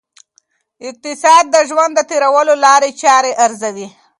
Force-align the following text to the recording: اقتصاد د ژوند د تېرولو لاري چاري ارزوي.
اقتصاد 0.87 1.43
د 1.53 1.57
ژوند 1.69 1.91
د 1.95 1.99
تېرولو 2.09 2.53
لاري 2.65 2.91
چاري 3.01 3.31
ارزوي. 3.45 3.87